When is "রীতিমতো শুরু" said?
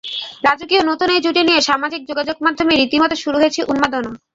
2.75-3.37